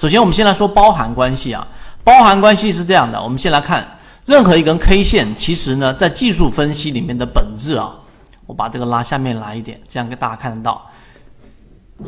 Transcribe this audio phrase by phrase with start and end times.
[0.00, 1.68] 首先，我们先来说包含关系啊。
[2.02, 3.86] 包含关系是这样的，我们先来看
[4.24, 7.92] 任何一根 K 线，其实呢，在技术分析里面的本质啊，
[8.46, 10.86] 我把这个拉下面来一点，这样给大家看得到。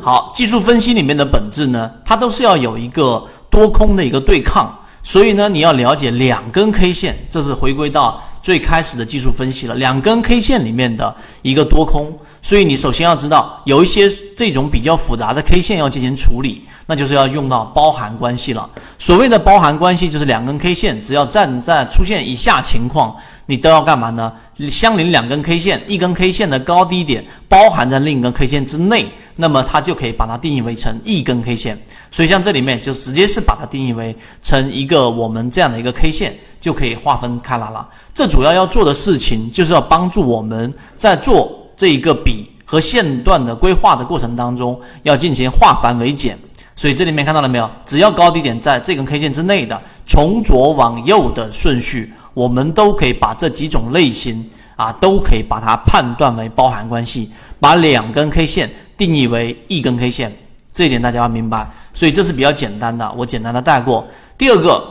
[0.01, 9.73] 好，技术分析里面的本质呢，它都是要有一个多空的一个对抗，所以呢，你要了解两根 K 线，这是回归到最开始的技术分析了。
[9.75, 14.07] 两根 K 线里面的一个多空，所以你首先要知道有一些
[14.37, 16.63] 这种比较复杂的 K 线要进行处理。
[16.85, 18.69] 那就是要用到包含关系了。
[18.99, 23.15] 所谓的包含关系，就是两根 K 线只要站在出现以下情况，
[23.45, 24.33] 你都要干嘛呢？
[24.69, 29.05] 相邻两根 K 线，一根 K 线的高低点包含在另一根 K 线之内，
[29.37, 31.79] 那么它就可以把它定义为成一根 K 线。
[32.13, 37.89] 所以像这里面就直接是把它定义为成一个我们这样的一个 K 线，就可以划分开来了。
[38.13, 46.37] 这主要要做的事情，就是要帮助我们在做这一个笔和线段的规划的过程当中，要进行化繁为简。
[46.75, 47.67] 所以这里面看到了没有？
[47.83, 60.31] 只要高低点在这根 K 线之内的，从左往右的顺序，我们都可以把这几种类型啊，都可以把它判断为包含关系，把两根 K 线定义为一根 K 线，
[60.71, 61.67] 这一点大家要明白。
[61.93, 64.07] 所以这是比较简单的，我简单的带过。
[64.37, 64.83] 第二个，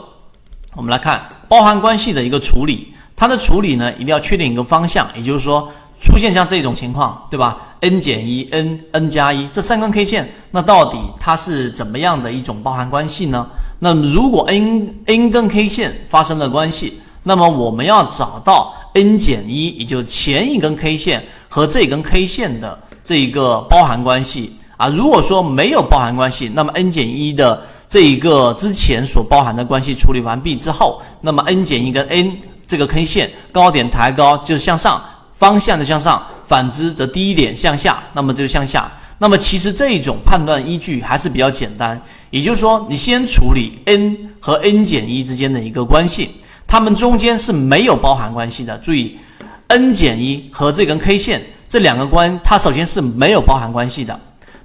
[0.74, 5.70] 我们来看包含关系的一个处理，它的处理呢，一定要确定一个方向，也就是说。
[6.00, 13.48] 出现像这种情况，对吧？n 减一，n n 加一，这三根 K 线，那到底它是怎么样的一种包含关系呢？
[13.78, 24.88] 那如果 n n 根 K 线发生了关系，那么我们要找到 n 减一，也就是前一根 K 线和这根 K 线的这一个包含关系啊。
[24.88, 35.02] 如果说没有包含关系，那么 n 减一的这一个之前所包含的关系处理完毕之后，那么 n 减一跟 n 这个 K 线高点抬高就是向上。
[35.32, 38.88] 方向的向上，反之则低点向下，那么就向下。
[39.18, 46.30] 那么其实这一种判断依据还是比较简单，也就是说，你先处理 n 和 n 减一之间的一个关系，
[46.64, 48.78] 它们中间是没有包含关系的。
[48.78, 49.18] 注意
[49.66, 54.16] ，n 减一和这根 K 线这两个关，它首先是没有包含关系的。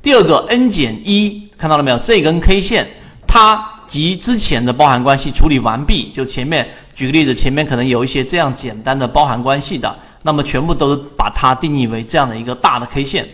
[0.02, 1.98] 第二个，n 减一看到了没有？
[2.00, 2.88] 这根 K 线
[3.28, 9.94] 它及之前的包含关系处理完毕，就前面举个例子，前面可能有一些这样简单的包含关系的。
[10.24, 13.26] 那么全部都把它定义为这样的一个大的 K 线，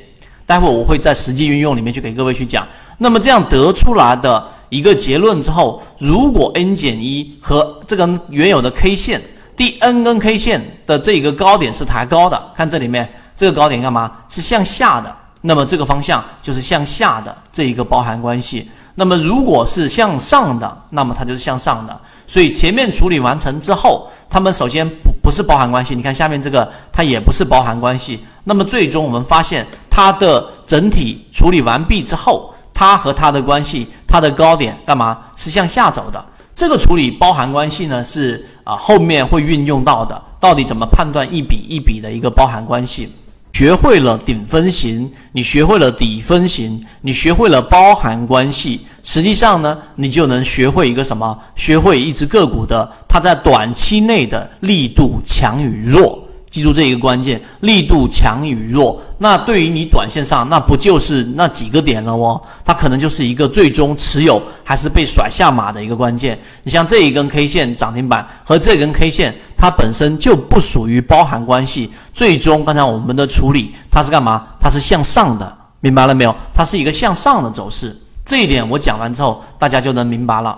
[0.46, 2.68] 待会我会在实际运用里面去给各位去讲。
[3.00, 9.20] 那么这样得出来的一个结论之后，如果 n 减一和这根原有的 K 线
[9.56, 14.12] 第 n 根 K 线的这个高点是抬高的，看这里面这个高点干嘛？
[14.30, 15.16] 是向下的，
[15.46, 18.70] 那么这个方向就是向下的这一个包含关系。
[18.96, 22.00] 那么如果是向上的，那么它就是向上的。
[22.28, 25.96] 所以前面处理完成之后，它们首先不不是包含关系。
[25.96, 28.24] 你看下面这个，它也不是包含关系。
[28.46, 36.24] 那么最终我们发现，它的整体处理完毕之后，它和它的关系，它的高点干嘛是向下走的？
[36.56, 40.22] 这个处理包含关系呢，是啊后面会运用到的。
[40.40, 43.12] 到底怎么判断一笔一笔的一个包含关系？
[43.54, 51.38] 学会了顶分型，你学会了底分型，你学会了包含关系，实际上呢，你就能学会一个什么？
[51.56, 56.23] 学会一只个股的它在短期内的力度强与弱。
[56.54, 62.40] 记住这一个关键，力度强与弱，那对于你短线上，那不就是那几个点了哦？
[62.64, 66.40] 它可能就是一个最终持有还是被甩下马的一个关键。
[66.62, 71.90] 你像这一根 K 线涨停板和这根 K 线，它本身就不属于包含关系。
[72.14, 74.46] 最终刚才我们的处理，它是干嘛？
[74.60, 76.36] 它是向上的，明白了没有？
[76.54, 78.00] 它是一个向上的走势。
[78.24, 80.56] 这一点我讲完之后，大家就能明白了。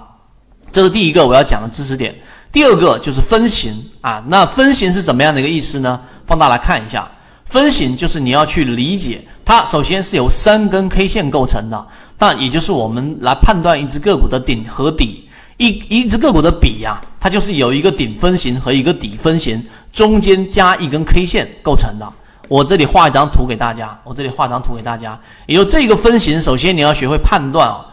[0.74, 2.14] 这是第一个我要讲的知识点。
[2.56, 6.00] 第二个就是分型啊，那分型是怎么样的一个意思呢？
[6.26, 7.06] 放大来看一下，
[7.44, 11.86] 分型就是你要去理解它，首先是由三根 K 线构成的，
[12.18, 15.28] 那也就是我们来判断一只个股的顶和底，
[15.58, 19.62] 一一只个股的底呀，它就是有一个顶分型和一个底分型，
[19.92, 22.10] 中间加一根 K 线构成的。
[22.48, 27.86] 我这里画一张图给大家，我这里画张图给大家，也就这个分型，首先你要学会判断啊。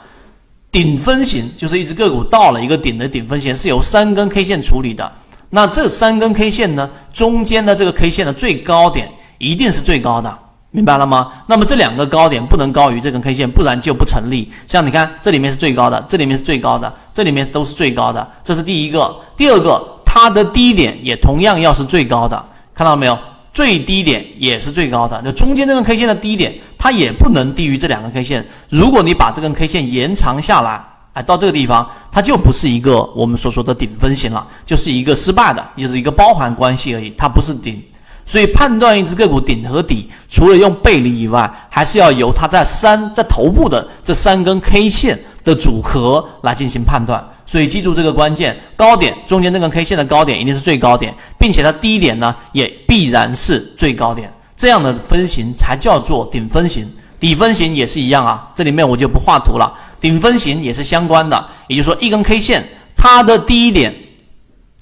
[0.73, 5.13] 顶分型就是一只个股到了一个顶的顶分型，是由三根 K 线处理的。
[5.51, 10.35] 那这三根 K 线呢，中间的这个 K 线的最高点一定是最高的，
[10.71, 11.31] 明白了吗？
[11.47, 14.51] 那么这两个高点不能高于这根 K 线，不然就不成立。
[14.67, 19.15] 像你看，这里面是最高的，这里面是最高的，这里面都是最高的，这是第一个。
[19.37, 22.43] 第二个，它的低点也同样要是最高的，
[22.73, 23.19] 看到没有？
[23.53, 28.47] 最低点也是最高的，那中间这根 K 线的低点，它也不能低于这两根 K 线。
[28.71, 30.83] 如果你把这根 K 线延长下来，
[31.13, 37.83] 哎，到这个地方，它就不是一个我们所说的顶分型了，就是一个失败的，就是一个包含关系而已，它不是顶。
[38.25, 47.23] 所以判断一只个股顶和底，除了用背离以外，还是要由它在三在头部的这三根 K 线的组合来进行判断。
[47.53, 54.33] 所以记住这个关键，高点中间那根 K 线的高点一定是最高点，并且它低点呢也必然是最高点。
[54.57, 56.91] 这样的分型才叫做顶分型。
[57.21, 59.71] 底分型也是一样啊，这里面我就不画图了。
[60.01, 62.67] 顶分型也是相关的，也就是说一根 K 线
[62.97, 63.95] 它的低点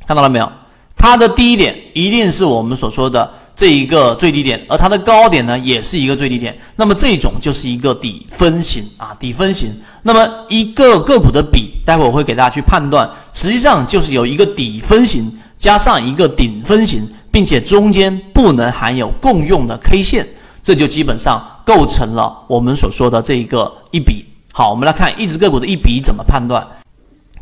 [0.06, 0.52] 看到了没有？
[0.96, 3.34] 它的低点一定是我们所说的。
[3.60, 6.58] 这一个最低点，而它的高点呢，也是一个最低点。
[6.76, 9.70] 那么这种就是一个底分型啊，底分型。
[10.02, 20.26] 那么一个个股的比，待会我会给大家去判断，实际上就是有一个底分型加上一个顶分型，并且中间不能含有共用的 K 线，
[20.62, 24.24] 这就基本上构成了我们所说的这一个一笔。
[24.52, 26.66] 好，我们来看一只个股的一笔怎么判断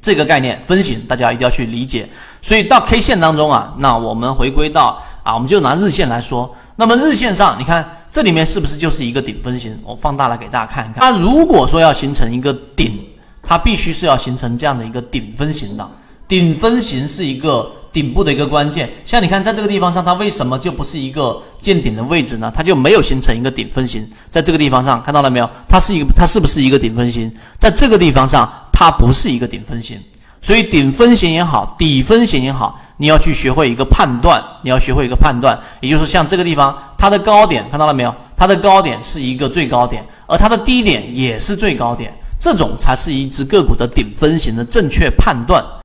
[0.02, 2.08] 这个概念分型，大家一定要去理解。
[2.42, 5.00] 所以到 K 线当中啊，那我们回归到。
[5.28, 9.78] 啊，我们就拿日线来说，那么日线上，你看这里面是不是就是一个顶分型？
[9.84, 11.02] 我放大来给大家看一看。
[11.02, 12.98] 它如果说要形成一个顶，
[13.42, 15.86] 它必须是要形成这样的一个顶分型的。
[16.26, 18.88] 顶分型是一个顶部的一个关键。
[19.04, 22.50] 像你看，在这个地方上，它为什么就不是一个见顶的位置呢？
[22.54, 24.10] 它就没有形成一个顶分型。
[24.30, 25.50] 在这个地方上看到了没有？
[25.68, 27.30] 它是一个，它是不是一个顶分型？
[27.58, 30.00] 在这个地方上，它不是一个顶分型。
[30.40, 32.80] 所以顶分型也好，底分型也好。
[32.98, 38.14] 你要去学会一个判断，你要学会一个判断，也就是像这个地方，它的高点看到了没有？
[38.36, 45.64] 它的高点是一个最高点，而它的低点也是最高点，这种才是一只个股的顶分型的正确判断。